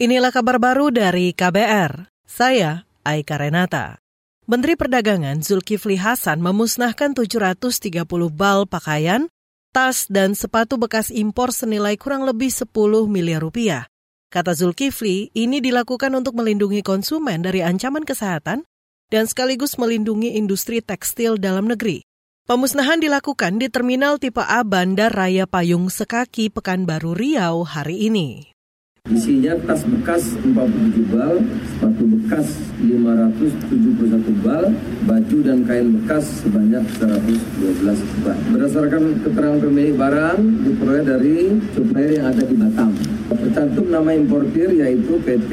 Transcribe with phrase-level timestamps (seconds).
[0.00, 2.08] Inilah kabar baru dari KBR.
[2.24, 4.00] Saya Aika Renata.
[4.48, 9.28] Menteri Perdagangan Zulkifli Hasan memusnahkan 730 bal pakaian,
[9.76, 12.72] tas, dan sepatu bekas impor senilai kurang lebih 10
[13.12, 13.92] miliar rupiah.
[14.32, 18.64] Kata Zulkifli, ini dilakukan untuk melindungi konsumen dari ancaman kesehatan
[19.12, 22.08] dan sekaligus melindungi industri tekstil dalam negeri.
[22.48, 28.48] Pemusnahan dilakukan di Terminal Tipe A Bandar Raya Payung Sekaki, Pekanbaru Riau hari ini.
[29.10, 32.46] Isinya tas bekas 47 bal, sepatu bekas
[32.78, 34.70] 571 bal,
[35.02, 38.38] baju dan kain bekas sebanyak 112 bal.
[38.54, 41.36] Berdasarkan keterangan pemilik barang diperoleh dari
[41.74, 42.90] supplier yang ada di Batam.
[43.34, 45.52] Tercantum nama importir yaitu PT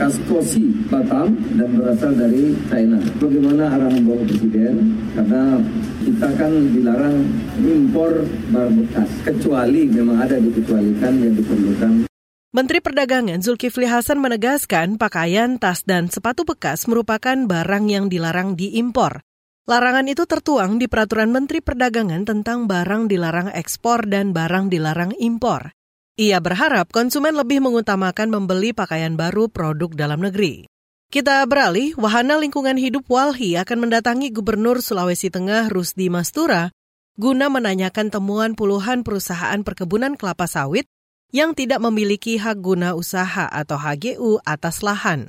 [0.00, 2.96] Kaskosi Batam dan berasal dari China.
[3.20, 4.74] Bagaimana arahan Bapak Presiden?
[5.12, 5.60] Karena
[6.08, 7.20] kita kan dilarang
[7.60, 12.08] impor barang bekas kecuali memang ada dikecualikan yang diperlukan
[12.48, 19.20] Menteri Perdagangan Zulkifli Hasan menegaskan pakaian, tas, dan sepatu bekas merupakan barang yang dilarang diimpor.
[19.68, 25.76] Larangan itu tertuang di Peraturan Menteri Perdagangan tentang barang dilarang ekspor dan barang dilarang impor.
[26.16, 30.64] Ia berharap konsumen lebih mengutamakan membeli pakaian baru produk dalam negeri.
[31.12, 36.72] Kita beralih, Wahana Lingkungan Hidup Walhi akan mendatangi Gubernur Sulawesi Tengah Rusdi Mastura
[37.20, 40.88] guna menanyakan temuan puluhan perusahaan perkebunan kelapa sawit
[41.30, 45.28] yang tidak memiliki hak guna usaha atau HGU atas lahan.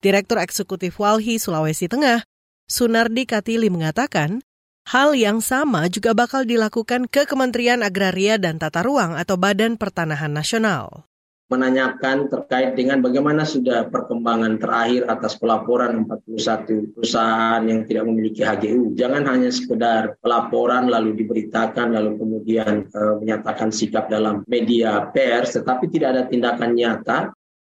[0.00, 2.24] Direktur Eksekutif Walhi Sulawesi Tengah,
[2.70, 4.40] Sunardi Katili mengatakan,
[4.88, 10.32] hal yang sama juga bakal dilakukan ke Kementerian Agraria dan Tata Ruang atau Badan Pertanahan
[10.32, 11.09] Nasional
[11.50, 18.94] menanyakan terkait dengan bagaimana sudah perkembangan terakhir atas pelaporan 41 perusahaan yang tidak memiliki HGU.
[18.94, 25.90] Jangan hanya sekedar pelaporan lalu diberitakan lalu kemudian e, menyatakan sikap dalam media pers tetapi
[25.90, 27.18] tidak ada tindakan nyata.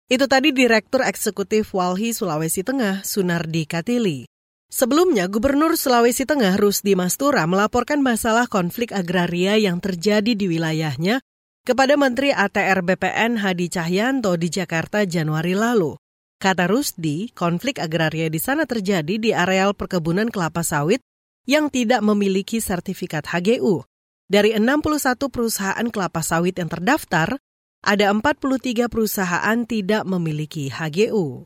[0.05, 4.29] Itu tadi Direktur Eksekutif Walhi Sulawesi Tengah Sunardi Katili.
[4.71, 11.19] Sebelumnya, Gubernur Sulawesi Tengah Rusdi Mastura melaporkan masalah konflik agraria yang terjadi di wilayahnya
[11.61, 15.93] kepada Menteri ATR BPN Hadi Cahyanto di Jakarta Januari lalu.
[16.41, 21.05] Kata Rusdi, konflik agraria di sana terjadi di areal perkebunan kelapa sawit
[21.45, 23.85] yang tidak memiliki sertifikat HGU.
[24.25, 27.37] Dari 61 perusahaan kelapa sawit yang terdaftar,
[27.85, 31.45] ada 43 perusahaan tidak memiliki HGU.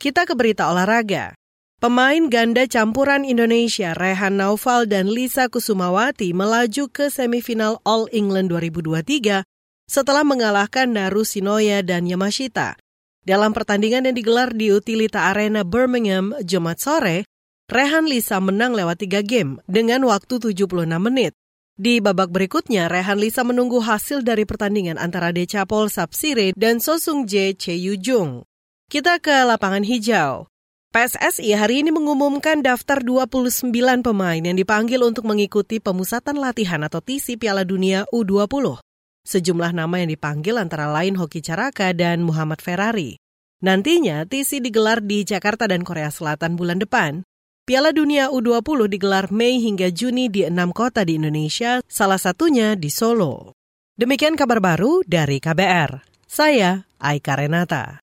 [0.00, 1.36] Kita ke berita olahraga.
[1.80, 9.49] Pemain ganda campuran Indonesia Rehan Naufal dan Lisa Kusumawati melaju ke semifinal All England 2023
[9.90, 12.78] setelah mengalahkan Naru Sinoya dan Yamashita.
[13.26, 17.26] Dalam pertandingan yang digelar di Utilita Arena Birmingham Jumat sore,
[17.66, 21.34] Rehan Lisa menang lewat tiga game dengan waktu 76 menit.
[21.74, 27.58] Di babak berikutnya, Rehan Lisa menunggu hasil dari pertandingan antara Decapol Sapsire dan Sosung J.
[27.58, 28.46] Cheyujung.
[28.86, 30.46] Kita ke lapangan hijau.
[30.90, 33.70] PSSI hari ini mengumumkan daftar 29
[34.02, 38.89] pemain yang dipanggil untuk mengikuti pemusatan latihan atau TC Piala Dunia U20.
[39.24, 43.20] Sejumlah nama yang dipanggil antara lain Hoki Caraka dan Muhammad Ferrari.
[43.60, 47.20] Nantinya TC digelar di Jakarta dan Korea Selatan bulan depan.
[47.68, 52.88] Piala Dunia U20 digelar Mei hingga Juni di enam kota di Indonesia, salah satunya di
[52.88, 53.54] Solo.
[53.94, 56.02] Demikian kabar baru dari KBR.
[56.24, 58.00] Saya Aika Renata.